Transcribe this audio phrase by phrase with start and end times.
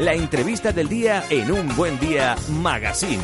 [0.00, 3.20] La entrevista del día en un buen día magazine.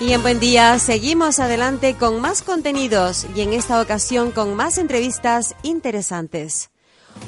[0.00, 4.78] Y en buen día seguimos adelante con más contenidos y en esta ocasión con más
[4.78, 6.70] entrevistas interesantes.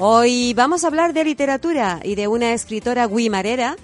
[0.00, 3.76] Hoy vamos a hablar de literatura y de una escritora guimarera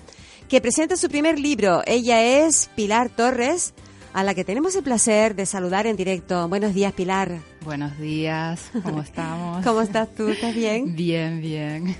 [0.48, 1.84] que presenta su primer libro.
[1.86, 3.74] Ella es Pilar Torres,
[4.12, 6.48] a la que tenemos el placer de saludar en directo.
[6.48, 7.49] Buenos días, Pilar.
[7.62, 9.62] Buenos días, ¿cómo estamos?
[9.64, 10.28] ¿Cómo estás tú?
[10.28, 10.96] ¿Estás bien?
[10.96, 11.94] Bien, bien.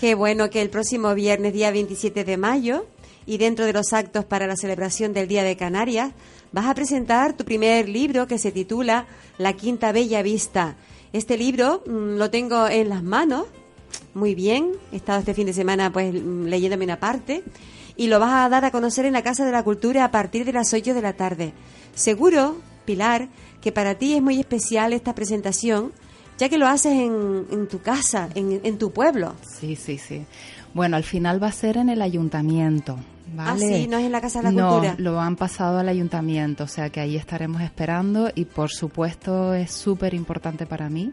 [0.00, 2.86] Qué bueno que el próximo viernes, día 27 de mayo,
[3.26, 6.12] y dentro de los actos para la celebración del Día de Canarias,
[6.52, 10.76] vas a presentar tu primer libro que se titula La Quinta Bella Vista.
[11.12, 13.44] Este libro mm, lo tengo en las manos,
[14.14, 17.44] muy bien, he estado este fin de semana pues mm, leyéndome una parte,
[17.94, 20.46] y lo vas a dar a conocer en la Casa de la Cultura a partir
[20.46, 21.52] de las 8 de la tarde.
[21.94, 23.28] Seguro, Pilar,
[23.64, 25.90] que para ti es muy especial esta presentación,
[26.36, 29.32] ya que lo haces en, en tu casa, en, en tu pueblo.
[29.58, 30.26] Sí, sí, sí.
[30.74, 32.98] Bueno, al final va a ser en el ayuntamiento.
[33.34, 33.50] ¿Vale?
[33.50, 34.96] Ah, sí, no es en la Casa de la no, Cultura.
[34.98, 39.70] lo han pasado al ayuntamiento, o sea que ahí estaremos esperando y por supuesto es
[39.70, 41.10] súper importante para mí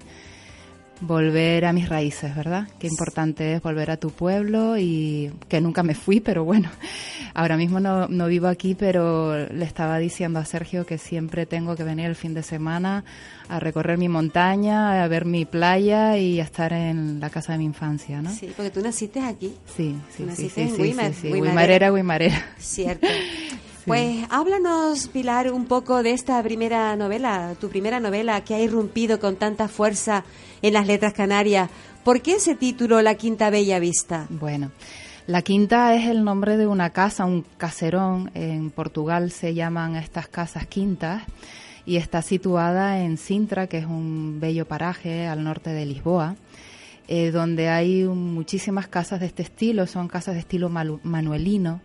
[1.01, 2.67] volver a mis raíces, ¿verdad?
[2.79, 6.69] Qué importante es volver a tu pueblo y que nunca me fui, pero bueno,
[7.33, 11.75] ahora mismo no, no vivo aquí, pero le estaba diciendo a Sergio que siempre tengo
[11.75, 13.03] que venir el fin de semana
[13.49, 17.57] a recorrer mi montaña, a ver mi playa y a estar en la casa de
[17.57, 18.29] mi infancia, ¿no?
[18.31, 19.55] Sí, porque tú naciste aquí.
[19.75, 21.27] Sí, sí, sí, Naciste sí, en Guimar- sí, sí.
[21.33, 21.49] Guimarera.
[21.51, 22.45] Guimarera, Guimarera.
[22.57, 23.07] Cierto.
[23.83, 29.19] Pues háblanos, Pilar, un poco de esta primera novela, tu primera novela que ha irrumpido
[29.19, 30.23] con tanta fuerza
[30.61, 31.69] en las letras canarias.
[32.03, 34.27] ¿Por qué ese título, La Quinta Bella Vista?
[34.29, 34.71] Bueno,
[35.27, 38.31] la quinta es el nombre de una casa, un caserón.
[38.33, 41.23] En Portugal se llaman estas casas quintas
[41.85, 46.35] y está situada en Sintra, que es un bello paraje al norte de Lisboa,
[47.07, 51.81] eh, donde hay muchísimas casas de este estilo, son casas de estilo manuelino.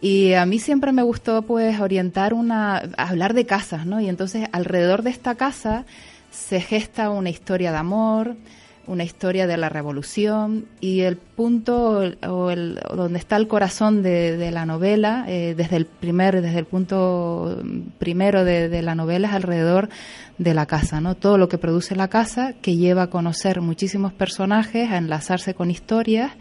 [0.00, 4.00] Y a mí siempre me gustó pues orientar una, hablar de casas, ¿no?
[4.00, 5.84] Y entonces alrededor de esta casa
[6.32, 8.36] se gesta una historia de amor,
[8.86, 14.36] una historia de la revolución y el punto o el, donde está el corazón de,
[14.36, 17.62] de la novela, eh, desde el primer, desde el punto
[17.98, 19.88] primero de, de la novela es alrededor
[20.38, 21.14] de la casa, ¿no?
[21.14, 25.70] Todo lo que produce la casa que lleva a conocer muchísimos personajes, a enlazarse con
[25.70, 26.32] historias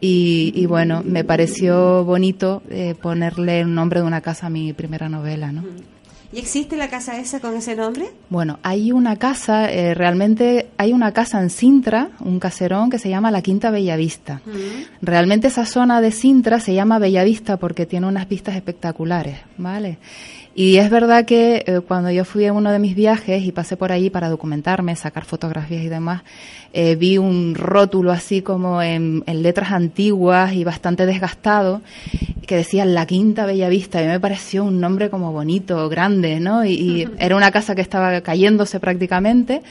[0.00, 4.72] y, y bueno, me pareció bonito eh, ponerle el nombre de una casa a mi
[4.72, 5.62] primera novela, ¿no?
[6.32, 8.06] ¿Y existe la casa esa con ese nombre?
[8.28, 13.08] Bueno, hay una casa, eh, realmente hay una casa en Sintra, un caserón que se
[13.08, 14.40] llama la Quinta Bellavista.
[15.02, 19.98] Realmente esa zona de Sintra se llama Bellavista porque tiene unas vistas espectaculares, ¿vale?
[20.54, 23.76] Y es verdad que eh, cuando yo fui a uno de mis viajes y pasé
[23.76, 26.22] por ahí para documentarme, sacar fotografías y demás,
[26.72, 31.82] eh, vi un rótulo así como en, en letras antiguas y bastante desgastado
[32.46, 36.64] que decía La Quinta Bellavista y me pareció un nombre como bonito, grande, ¿no?
[36.64, 39.62] Y, y era una casa que estaba cayéndose prácticamente,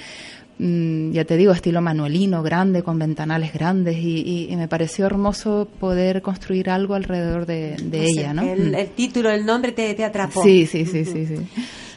[0.59, 5.05] mm, ya te digo, estilo manuelino, grande, con ventanales grandes y, y- y me pareció
[5.07, 8.43] hermoso poder construir algo alrededor de, ella, ¿no?
[8.43, 8.75] El, Mm.
[8.75, 10.43] el título, el nombre te, te atrapó.
[10.43, 11.35] Sí, sí, sí, sí, sí.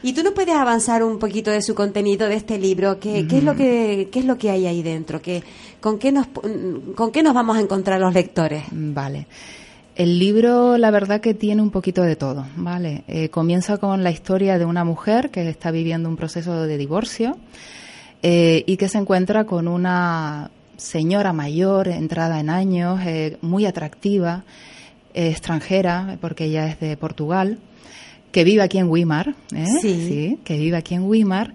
[0.01, 2.99] ¿Y tú nos puedes avanzar un poquito de su contenido de este libro?
[2.99, 5.21] ¿Qué, qué es lo que qué es lo que hay ahí dentro?
[5.21, 5.43] ¿Qué,
[5.79, 6.27] con qué nos
[6.95, 8.63] con qué nos vamos a encontrar los lectores?
[8.71, 9.27] Vale.
[9.95, 13.03] El libro, la verdad que tiene un poquito de todo, ¿vale?
[13.07, 17.37] Eh, comienza con la historia de una mujer que está viviendo un proceso de divorcio
[18.23, 24.43] eh, y que se encuentra con una señora mayor, entrada en años, eh, muy atractiva,
[25.13, 27.59] eh, extranjera, porque ella es de Portugal,
[28.31, 29.65] que vive aquí en Weimar, ¿eh?
[29.81, 30.39] Sí.
[30.45, 31.53] que vive aquí en Weimar,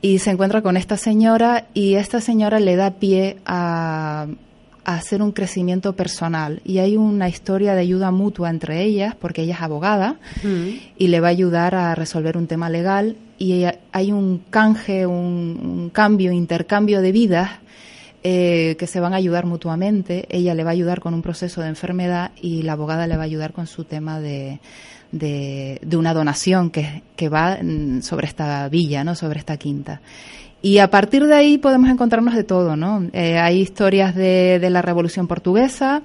[0.00, 4.26] y se encuentra con esta señora y esta señora le da pie a,
[4.84, 9.42] a hacer un crecimiento personal y hay una historia de ayuda mutua entre ellas porque
[9.42, 10.16] ella es abogada
[10.96, 15.60] y le va a ayudar a resolver un tema legal y hay un canje, un,
[15.62, 17.50] un cambio, intercambio de vidas
[18.28, 20.26] eh, que se van a ayudar mutuamente.
[20.30, 23.22] Ella le va a ayudar con un proceso de enfermedad y la abogada le va
[23.22, 24.58] a ayudar con su tema de,
[25.12, 29.14] de, una donación que, que va mm, sobre esta villa, ¿no?
[29.14, 30.00] sobre esta quinta.
[30.60, 33.04] Y a partir de ahí podemos encontrarnos de todo, ¿no?
[33.12, 36.02] Eh, hay historias de, de, la Revolución Portuguesa,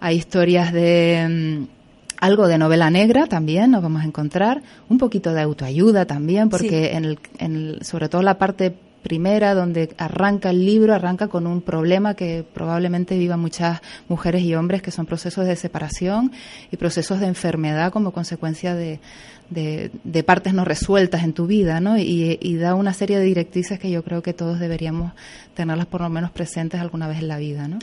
[0.00, 1.79] hay historias de mm,
[2.20, 6.92] algo de novela negra también nos vamos a encontrar, un poquito de autoayuda también, porque
[6.92, 11.62] en, el, en sobre todo la parte primera, donde arranca el libro, arranca con un
[11.62, 16.32] problema que probablemente vivan muchas mujeres y hombres, que son procesos de separación
[16.70, 19.00] y procesos de enfermedad como consecuencia de,
[19.48, 21.98] de, partes no resueltas en tu vida, ¿no?
[21.98, 25.12] Y, y, da una serie de directrices que yo creo que todos deberíamos
[25.54, 27.78] tenerlas por lo menos presentes alguna vez en la vida, ¿no?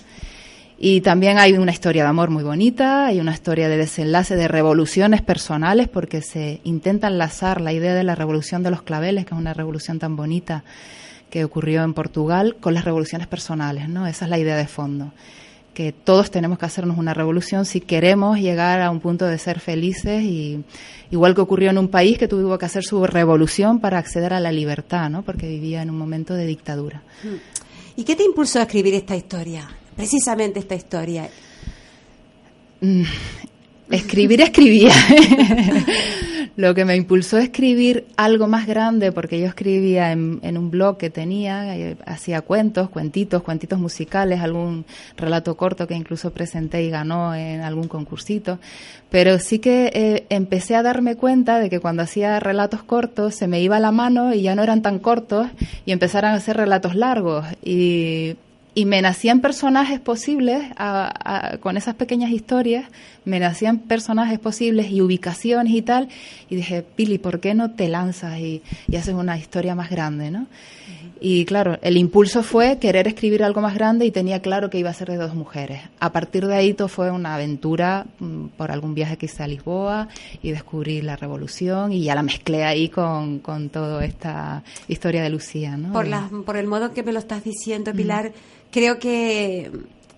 [0.80, 4.48] Y también hay una historia de amor muy bonita, hay una historia de desenlace de
[4.48, 9.34] revoluciones personales, porque se intenta enlazar la idea de la revolución de los claveles, que
[9.34, 10.64] es una revolución tan bonita
[11.32, 14.06] que ocurrió en Portugal con las revoluciones personales, ¿no?
[14.06, 15.14] Esa es la idea de fondo,
[15.74, 19.60] que todos tenemos que hacernos una revolución si queremos llegar a un punto de ser
[19.60, 20.64] felices y
[21.10, 24.40] igual que ocurrió en un país que tuvo que hacer su revolución para acceder a
[24.40, 25.24] la libertad, ¿no?
[25.24, 27.02] Porque vivía en un momento de dictadura.
[27.96, 29.68] ¿Y qué te impulsó a escribir esta historia?
[29.98, 31.28] Precisamente esta historia.
[32.82, 33.04] Mm,
[33.90, 34.94] escribir escribía.
[36.56, 40.98] Lo que me impulsó a escribir algo más grande, porque yo escribía en, un blog
[40.98, 44.86] que tenía, eh, hacía cuentos, cuentitos, cuentitos musicales, algún
[45.18, 48.58] relato corto que incluso presenté y ganó en algún concursito.
[49.12, 53.48] Pero sí que eh, empecé a darme cuenta de que cuando hacía relatos cortos se
[53.48, 55.48] me iba la mano y ya no eran tan cortos
[55.86, 57.46] y empezaron a hacer relatos largos.
[57.64, 58.36] Y
[58.78, 60.62] y me nacían personajes posibles
[61.62, 62.86] con esas pequeñas historias,
[63.26, 66.10] me nacían personajes posibles y ubicaciones y tal,
[66.48, 68.62] y dije, Pili, ¿por qué no te lanzas y,
[68.96, 70.46] haces una historia más grande, no?
[71.20, 74.90] Y claro, el impulso fue querer escribir algo más grande y tenía claro que iba
[74.90, 75.82] a ser de dos mujeres.
[76.00, 79.48] A partir de ahí todo fue una aventura mm, por algún viaje que hice a
[79.48, 80.08] Lisboa
[80.42, 85.30] y descubrí la revolución y ya la mezclé ahí con, con toda esta historia de
[85.30, 85.78] Lucía.
[85.78, 85.94] ¿no?
[85.94, 88.32] Por, la, por el modo que me lo estás diciendo, Pilar,
[88.72, 89.72] creo que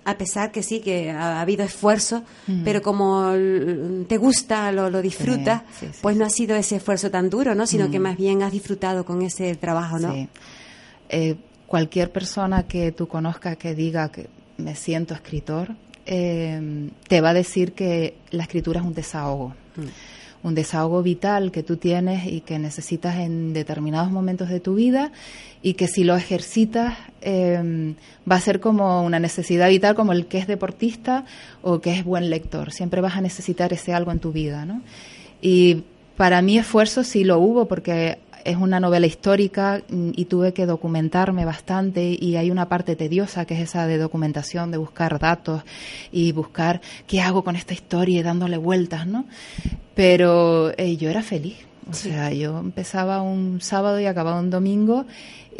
[0.05, 2.23] a pesar que sí, que ha, habido esfuerzo,
[2.63, 3.31] pero como
[4.07, 5.61] te gusta, lo, lo disfrutas,
[6.01, 7.67] pues no ha sido ese esfuerzo tan duro, ¿no?
[7.67, 10.27] Sino que más bien has disfrutado con ese trabajo, ¿no?
[11.09, 11.35] Eh,
[11.67, 14.27] cualquier persona que tú conozcas que diga que
[14.57, 15.75] me siento escritor,
[16.05, 19.53] eh, te va a decir que la escritura es un desahogo.
[20.41, 25.11] Un desahogo vital que tú tienes y que necesitas en determinados momentos de tu vida
[25.61, 27.93] y que si lo ejercitas eh,
[28.29, 31.25] va a ser como una necesidad vital como el que es deportista
[31.61, 32.71] o que es buen lector.
[32.71, 34.81] Siempre vas a necesitar ese algo en tu vida, ¿no?
[35.41, 35.83] Y
[36.17, 40.65] para mí esfuerzo sí lo hubo porque es una novela histórica mm, y tuve que
[40.65, 45.63] documentarme bastante y hay una parte tediosa que es esa de documentación, de buscar datos
[46.11, 49.25] y buscar qué hago con esta historia y dándole vueltas, ¿no?
[49.95, 51.68] Pero eh, yo era feliz.
[51.89, 55.05] O sea, yo empezaba un sábado y acababa un domingo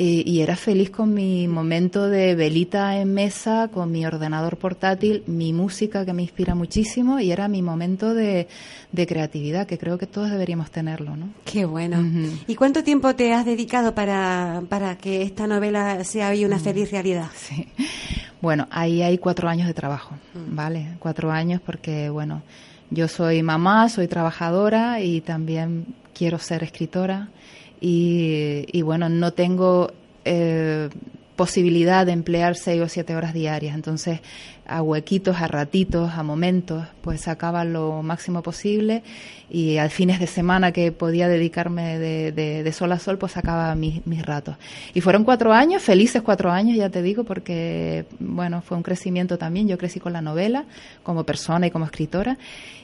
[0.02, 5.52] y era feliz con mi momento de velita en mesa, con mi ordenador portátil, mi
[5.52, 8.48] música que me inspira muchísimo y era mi momento de,
[8.94, 11.28] creatividad, que creo que todos deberíamos tenerlo, ¿no?
[11.44, 11.98] Qué bueno.
[12.48, 16.92] ¿Y cuánto tiempo te has dedicado para, para que esta novela sea hoy una feliz
[16.92, 17.28] realidad?
[17.36, 17.68] Sí.
[18.42, 20.56] Bueno, ahí hay cuatro años de trabajo, mm.
[20.56, 20.88] ¿vale?
[21.00, 22.42] Cuatro años porque, bueno,
[22.90, 25.88] yo soy mamá, soy trabajadora y también
[26.20, 27.30] quiero ser escritora
[27.80, 29.94] y, bueno, no tengo
[30.26, 30.90] eh,
[31.40, 33.74] posibilidad de emplear seis o siete horas diarias.
[33.74, 34.20] Entonces,
[34.68, 39.04] a huequitos, a ratitos, a momentos, pues sacaba lo máximo posible
[39.50, 43.74] y al fines de semana que podía dedicarme de, de, sol a sol, pues sacaba
[43.76, 44.58] mis, mis, ratos.
[44.94, 49.38] Y fueron cuatro años, felices cuatro años, ya te digo, porque, bueno, fue un crecimiento
[49.38, 49.70] también.
[49.70, 50.66] Yo crecí con la novela
[51.04, 52.38] como persona y como escritora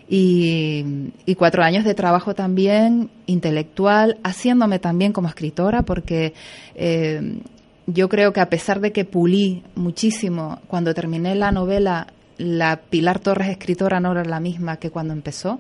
[0.08, 6.34] y, y, cuatro años de trabajo también intelectual, haciéndome también como escritora, porque
[6.76, 7.42] eh,
[7.88, 13.20] yo creo que a pesar de que pulí muchísimo, cuando terminé la novela, la Pilar
[13.20, 15.60] Torres escritora no era la misma que cuando empezó.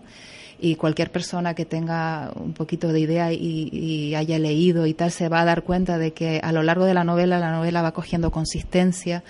[0.58, 5.12] Y cualquier persona que tenga un poquito de idea y, y, haya leído y tal
[5.12, 7.82] se va a dar cuenta de que a lo largo de la novela la novela
[7.82, 9.22] va cogiendo consistencia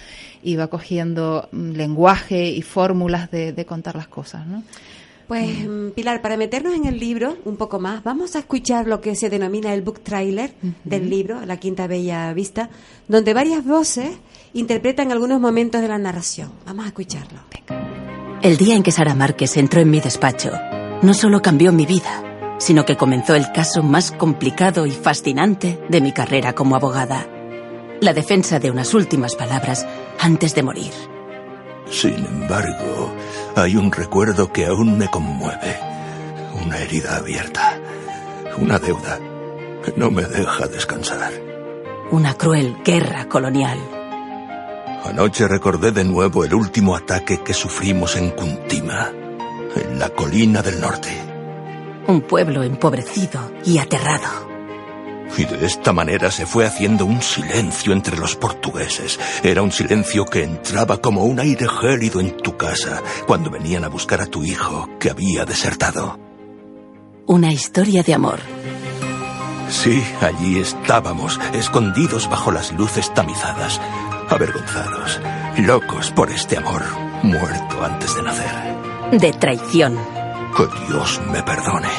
[0.43, 4.45] y va cogiendo mm, lenguaje y fórmulas de, de contar las cosas.
[4.45, 4.63] ¿no?
[5.27, 9.01] Pues mm, Pilar, para meternos en el libro un poco más, vamos a escuchar lo
[9.01, 10.53] que se denomina el book trailer
[10.83, 12.69] del libro, La Quinta Bella Vista,
[13.07, 14.09] donde varias voces
[14.53, 16.51] interpretan algunos momentos de la narración.
[16.65, 17.39] Vamos a escucharlo.
[18.41, 20.51] El día en que Sara Márquez entró en mi despacho,
[21.01, 26.01] no solo cambió mi vida, sino que comenzó el caso más complicado y fascinante de
[26.01, 27.27] mi carrera como abogada.
[28.01, 29.87] La defensa de unas últimas palabras
[30.19, 30.91] antes de morir.
[31.89, 33.11] Sin embargo,
[33.55, 35.79] hay un recuerdo que aún me conmueve.
[36.65, 37.79] Una herida abierta.
[38.57, 39.19] Una deuda
[39.83, 41.31] que no me deja descansar.
[42.11, 43.77] Una cruel guerra colonial.
[45.05, 49.11] Anoche recordé de nuevo el último ataque que sufrimos en Kuntima,
[49.75, 51.09] en la colina del norte.
[52.07, 54.54] Un pueblo empobrecido y aterrado.
[55.37, 59.19] Y de esta manera se fue haciendo un silencio entre los portugueses.
[59.43, 63.89] Era un silencio que entraba como un aire gélido en tu casa cuando venían a
[63.89, 66.19] buscar a tu hijo que había desertado.
[67.27, 68.39] Una historia de amor.
[69.69, 73.81] Sí, allí estábamos, escondidos bajo las luces tamizadas,
[74.29, 75.19] avergonzados,
[75.57, 76.83] locos por este amor,
[77.23, 78.75] muerto antes de nacer.
[79.11, 79.97] De traición.
[80.55, 81.89] Que Dios me perdone.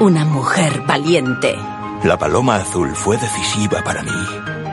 [0.00, 1.56] Una mujer valiente.
[2.04, 4.10] La paloma azul fue decisiva para mí.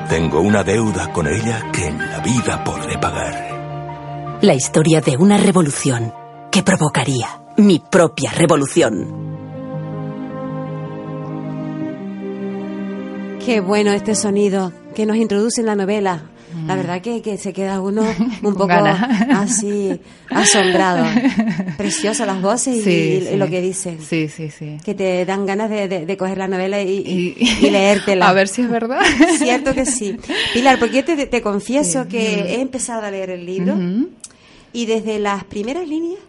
[0.09, 4.37] Tengo una deuda con ella que en la vida podré pagar.
[4.41, 6.13] La historia de una revolución
[6.51, 7.27] que provocaría
[7.57, 9.25] mi propia revolución.
[13.43, 16.21] Qué bueno este sonido que nos introduce en la novela.
[16.67, 18.03] La verdad que, que se queda uno
[18.43, 21.05] un poco así asombrado.
[21.77, 23.35] Preciosas las voces y, Sí, y sí.
[23.37, 23.99] lo que dicen.
[24.01, 24.77] Sí, sí, sí.
[24.83, 28.29] Que te dan ganas de, de- de coger la novela y, y- leértela.
[28.29, 29.01] A ver si es verdad.
[29.37, 30.17] Cierto que sí.
[30.53, 33.75] Pilar, porque yo te, te confieso que he empezado a leer el libro
[34.73, 36.19] y desde las primeras líneas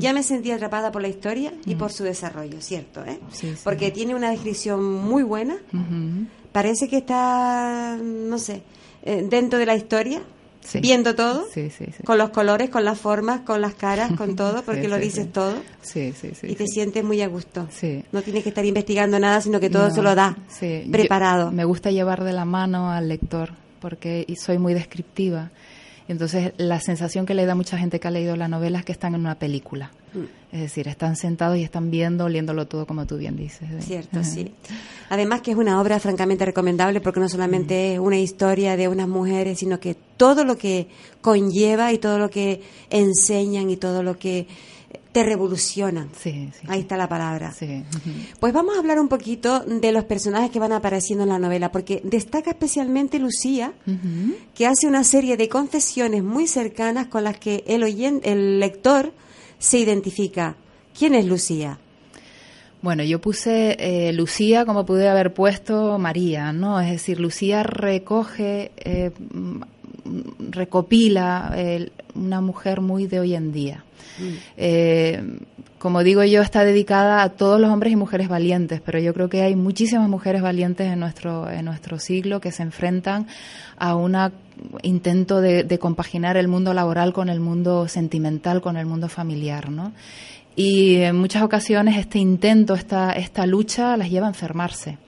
[0.00, 3.04] ya me sentí atrapada por la historia y por su desarrollo, ¿cierto?
[3.04, 3.18] eh?
[3.30, 3.60] Sí, sí.
[3.62, 5.56] Porque tiene una descripción muy buena.
[6.52, 8.62] Parece que está, no sé,
[9.02, 10.20] eh, dentro de la historia,
[10.64, 10.78] Sí.
[10.78, 12.04] viendo todo, Sí, sí, sí.
[12.04, 15.54] con los colores, con las formas, con las caras, con todo, porque lo dices todo.
[16.44, 17.66] Y te sientes muy a gusto.
[18.12, 20.36] No tienes que estar investigando nada, sino que todo No, se lo da.
[20.86, 21.50] Yo- preparado.
[21.50, 25.50] me gusta llevar de la mano al lector porque y soy muy descriptiva.
[26.06, 28.92] Entonces, la sensación que le da mucha gente que ha leído la novela es que
[28.92, 29.90] están en una película.
[30.52, 33.62] Es decir, están sentados y están viendo, oliéndolo todo como tú bien dices.
[33.70, 33.78] ¿eh?
[33.80, 34.52] Cierto, sí.
[35.08, 39.08] Además que es una obra francamente recomendable porque no solamente es una historia de unas
[39.08, 40.88] mujeres, sino que todo lo que
[41.22, 44.46] conlleva y todo lo que enseñan y todo lo que
[45.12, 46.08] te revolucionan.
[46.18, 46.66] Sí, sí.
[46.68, 47.52] Ahí está la palabra.
[47.52, 47.82] Sí.
[48.40, 51.70] Pues vamos a hablar un poquito de los personajes que van apareciendo en la novela,
[51.72, 53.72] porque destaca especialmente Lucía,
[54.54, 59.12] que hace una serie de confesiones muy cercanas con las que el, oyen- el lector
[59.62, 60.56] se identifica.
[60.98, 61.78] ¿Quién es Lucía?
[62.82, 66.80] Bueno, yo puse eh, Lucía como pude haber puesto María, ¿no?
[66.80, 69.62] Es decir, Lucía recoge, eh, mm,
[70.50, 73.84] recopila eh, una mujer muy de hoy en día.
[74.56, 75.22] Eh,
[75.78, 79.28] como digo yo, está dedicada a todos los hombres y mujeres valientes, pero yo creo
[79.28, 83.26] que hay muchísimas mujeres valientes en nuestro, en nuestro siglo que se enfrentan
[83.76, 84.14] a un
[84.82, 89.70] intento de, de compaginar el mundo laboral con el mundo sentimental, con el mundo familiar,
[89.70, 89.92] ¿no?
[90.54, 94.98] Y en muchas ocasiones este intento, esta, esta lucha las lleva a enfermarse.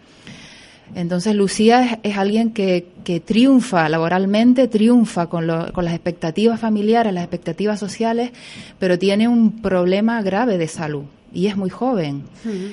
[0.94, 6.60] Entonces Lucía es, es alguien que, que triunfa laboralmente, triunfa con, lo- con las expectativas
[6.60, 8.30] familiares, las expectativas sociales,
[8.78, 12.22] pero tiene un problema grave de salud y es muy joven.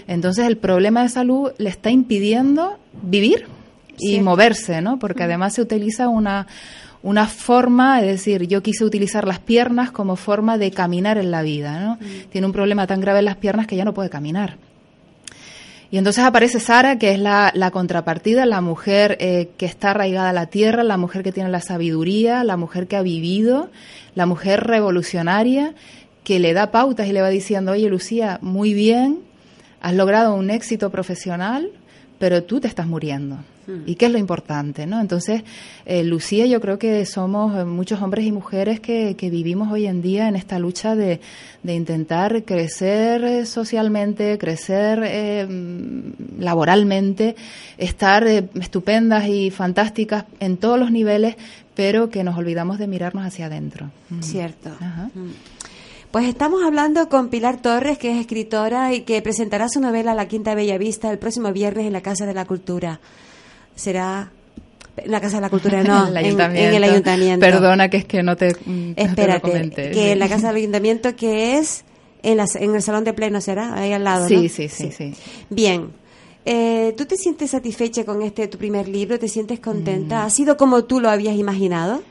[0.07, 3.47] Entonces el problema de salud le está impidiendo vivir
[3.97, 4.99] y moverse, ¿no?
[4.99, 6.47] Porque además se utiliza una,
[7.03, 11.41] una forma, es decir, yo quise utilizar las piernas como forma de caminar en la
[11.41, 11.97] vida, ¿no?
[12.31, 14.57] Tiene un problema tan grave en las piernas que ya no puede caminar.
[15.89, 20.29] Y entonces aparece Sara, que es la, la contrapartida, la mujer eh, que está arraigada
[20.29, 23.69] a la tierra, la mujer que tiene la sabiduría, la mujer que ha vivido,
[24.15, 25.75] la mujer revolucionaria,
[26.23, 29.19] que le da pautas y le va diciendo, oye Lucía, muy bien,
[29.81, 31.69] has logrado un éxito profesional,
[32.19, 33.39] pero tú te estás muriendo.
[33.85, 34.85] ¿Y qué es lo importante?
[34.85, 34.99] ¿no?
[34.99, 35.43] Entonces,
[35.85, 39.87] eh, Lucía, yo creo que somos eh, muchos hombres y mujeres que, que vivimos hoy
[39.87, 41.21] en día en esta lucha de,
[41.63, 47.35] de intentar crecer eh, socialmente, crecer eh, mm, laboralmente,
[47.77, 51.35] estar eh, estupendas y fantásticas en todos los niveles,
[51.75, 53.91] pero que nos olvidamos de mirarnos hacia adentro.
[54.09, 54.21] Mm.
[54.21, 54.69] Cierto.
[54.79, 55.09] Ajá.
[55.13, 55.31] Mm.
[56.09, 60.27] Pues estamos hablando con Pilar Torres, que es escritora y que presentará su novela La
[60.27, 62.99] Quinta Bella Vista el próximo viernes en la Casa de la Cultura.
[63.75, 64.31] Será
[64.97, 66.39] en la Casa de la Cultura, no, El en-.
[66.41, 67.45] En, el ayuntamiento.
[67.45, 70.47] Perdona que es que no te, mm, no te lo Espérate, que en la Casa
[70.47, 71.83] del Ayuntamiento que es
[72.23, 73.73] en, la- en el Salón de Pleno, ¿será?
[73.73, 74.41] Ahí al lado, Sí, ¿no?
[74.49, 75.13] sí, sí, sí.
[75.49, 75.89] Bien.
[76.43, 79.17] Eh, ¿Tú te sientes satisfecha con este tu primer libro?
[79.19, 79.63] ¿Te sientes Mm.
[79.63, 80.23] contenta?
[80.25, 82.01] ¿Ha sido como tú lo habías imaginado?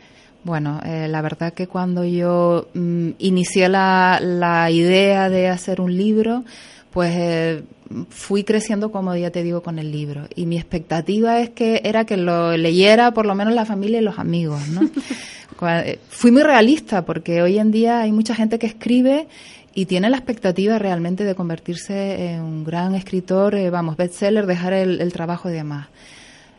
[0.43, 5.95] Bueno, eh, la verdad que cuando yo mm, inicié la, la idea de hacer un
[5.97, 6.45] libro,
[6.93, 7.63] pues eh,
[8.09, 10.29] fui creciendo, como ya te digo, con el libro.
[10.35, 14.05] Y mi expectativa es que era que lo leyera por lo menos la familia y
[14.05, 14.83] los amigos, ¿no?
[15.69, 19.29] eh, fui muy realista porque hoy en día hay mucha gente que escribe
[19.75, 24.73] y tiene la expectativa realmente de convertirse en un gran escritor, eh, vamos, bestseller, dejar
[24.73, 25.89] el, el trabajo y demás.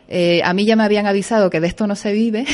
[0.08, 2.44] Eh, a mí ya me habían avisado que de esto no se vive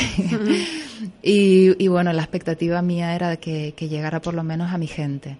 [1.23, 4.87] y, y bueno, la expectativa mía era que, que llegara por lo menos a mi
[4.87, 5.37] gente.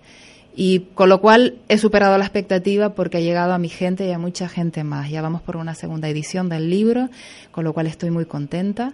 [0.62, 4.12] Y con lo cual he superado la expectativa porque ha llegado a mi gente y
[4.12, 5.10] a mucha gente más.
[5.10, 7.08] Ya vamos por una segunda edición del libro,
[7.52, 8.92] con lo cual estoy muy contenta.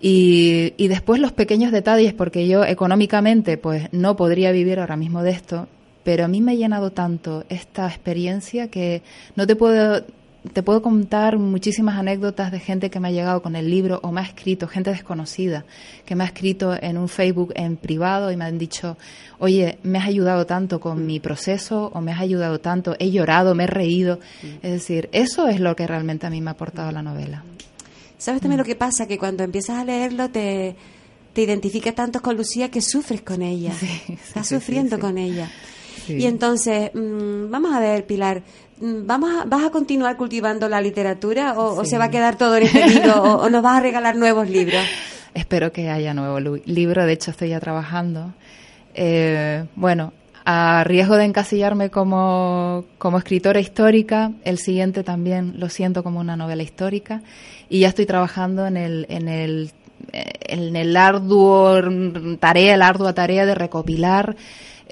[0.00, 5.22] Y, y después los pequeños detalles, porque yo económicamente pues no podría vivir ahora mismo
[5.22, 5.68] de esto,
[6.02, 9.02] pero a mí me ha llenado tanto esta experiencia que
[9.36, 10.02] no te puedo
[10.52, 14.12] te puedo contar muchísimas anécdotas de gente que me ha llegado con el libro o
[14.12, 15.64] me ha escrito, gente desconocida,
[16.04, 18.98] que me ha escrito en un Facebook en privado y me han dicho,
[19.38, 23.54] oye, me has ayudado tanto con mi proceso o me has ayudado tanto, he llorado,
[23.54, 24.20] me he reído.
[24.62, 27.42] Es decir, eso es lo que realmente a mí me ha aportado la novela.
[28.18, 29.06] ¿Sabes también lo que pasa?
[29.06, 30.76] Que cuando empiezas a leerlo te,
[31.32, 33.72] te identificas tanto con Lucía que sufres con ella.
[34.08, 35.00] Estás sí, sufriendo sí.
[35.00, 35.50] con ella.
[36.06, 36.16] Sí.
[36.18, 38.42] Y entonces, mm, vamos a ver, Pilar,
[38.80, 42.56] mm, ¿vamos a- ¿vas a continuar cultivando la literatura o, se va a quedar todo
[42.56, 44.82] en este libro o, o nos vas a regalar nuevos libros?
[45.34, 48.32] Espero que haya nuevo libro, de hecho estoy ya trabajando.
[48.94, 50.12] Eh, bueno,
[50.44, 56.36] a riesgo de encasillarme como, como escritora histórica, el siguiente también lo siento como una
[56.36, 57.22] novela histórica
[57.68, 59.70] y ya estoy trabajando en el, en el,
[60.12, 61.80] eh, en el arduo
[62.38, 64.36] tarea, la ardua tarea de recopilar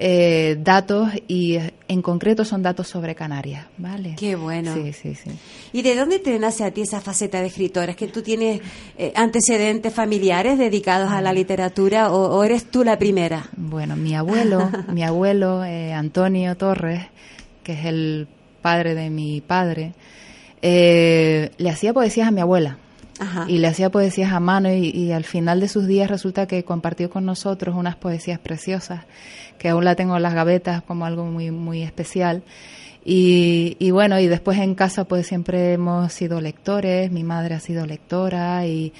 [0.05, 1.57] eh, datos y
[1.87, 4.15] en concreto son datos sobre Canarias, ¿vale?
[4.17, 4.73] Qué bueno.
[4.73, 5.31] Sí, sí, sí.
[5.71, 7.91] ¿Y de dónde te nace a ti esa faceta de escritora?
[7.91, 8.59] ¿Es que tú tienes
[8.97, 13.45] eh, antecedentes familiares dedicados a la literatura o, o eres tú la primera?
[13.55, 17.05] Bueno, mi abuelo, mi abuelo eh, Antonio Torres,
[17.63, 18.27] que es el
[18.61, 19.93] padre de mi padre,
[20.61, 22.77] eh, le hacía poesías a mi abuela.
[23.19, 23.45] Ajá.
[23.47, 26.65] Y le hacía poesías a mano y, y al final de sus días resulta que
[26.65, 29.05] compartió con nosotros unas poesías preciosas
[29.63, 32.43] que aún la tengo en las gavetas como algo muy muy especial.
[33.05, 37.61] Y, y bueno, y después en casa pues siempre hemos sido lectores, mi madre ha
[37.61, 38.91] sido lectora y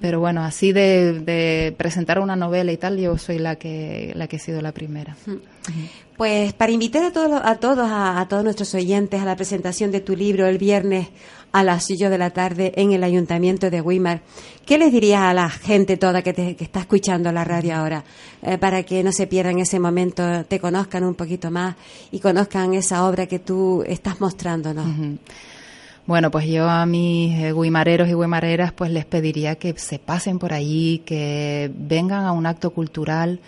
[0.00, 4.36] pero bueno, así de, presentar una novela y tal, yo soy la que la que
[4.36, 5.16] he sido la primera.
[6.16, 10.00] Pues para invitar a todos, a todos, a todos nuestros oyentes a la presentación de
[10.00, 11.06] tu libro el viernes
[11.52, 14.22] a las 8 de la tarde en el Ayuntamiento de Weimar,
[14.64, 18.04] ¿qué les dirías a la gente toda que, te, está escuchando la radio ahora
[18.42, 21.76] eh, para que no se pierdan ese momento, te conozcan un poquito más
[22.10, 24.86] y conozcan esa obra que tú estás mostrándonos?
[26.06, 30.38] Bueno, pues yo a mis eh, guimareros y guimareras pues les pediría que se pasen
[30.38, 33.40] por allí, que vengan a un acto cultural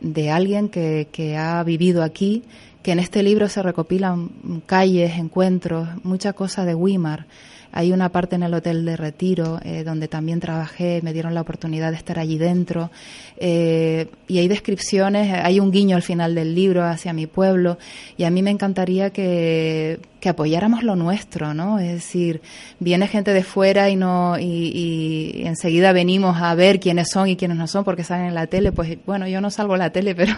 [0.00, 2.44] de alguien que ha vivido aquí,
[2.88, 7.26] que en este libro se recopilan calles, encuentros, mucha cosa de Weimar.
[7.72, 11.42] Hay una parte en el Hotel de Retiro eh, donde también trabajé, me dieron la
[11.42, 12.90] oportunidad de estar allí dentro
[13.36, 17.78] eh, y hay descripciones, hay un guiño al final del libro hacia mi pueblo
[18.16, 21.78] y a mí me encantaría que, apoyáramos lo nuestro, ¿no?
[21.78, 22.42] Es decir,
[22.80, 27.56] viene gente de fuera y no y, enseguida venimos a ver quiénes son y quiénes
[27.56, 30.34] no son porque salen en la tele, pues bueno, yo no salgo la tele, pero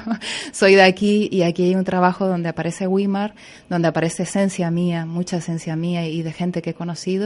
[0.52, 3.34] soy de aquí y aquí hay un trabajo donde aparece Weimar,
[3.68, 7.19] donde aparece esencia mía, mucha esencia mía y de gente que he conocido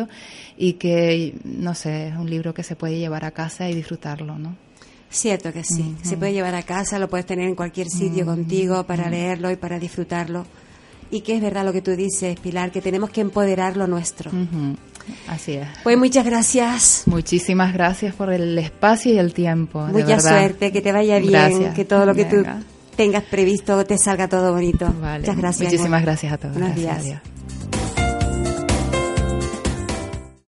[0.57, 4.39] y que, no sé, es un libro que se puede llevar a casa y disfrutarlo,
[4.39, 4.57] ¿no?
[5.11, 8.83] Cierto que sí, se puede llevar a casa, lo puedes tener en cualquier sitio contigo
[8.85, 10.45] para leerlo y para disfrutarlo.
[11.11, 14.33] Y que es verdad lo que tú dices, Pilar, que tenemos que empoderar lo nuestro.
[15.29, 15.69] Así es.
[15.85, 17.03] Pues muchas gracias.
[17.07, 19.87] Muchísimas gracias por el espacio y el tiempo.
[19.87, 21.75] Mucha suerte, que te vaya bien, Gracias.
[21.75, 22.59] que todo lo que Venga.
[22.59, 22.65] tú
[22.97, 24.93] tengas previsto te salga todo bonito.
[25.01, 25.21] Vale.
[25.21, 25.71] Muchas gracias.
[25.73, 26.55] Muchísimas gracias a todos.
[26.55, 27.19] Buenos Gracias, días.
[27.21, 27.34] adiós.